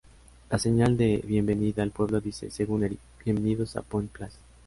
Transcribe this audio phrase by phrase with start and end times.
[0.49, 4.39] La señal de bienvenida al pueblo dice, según Eric, "Bienvenidos a Point Place.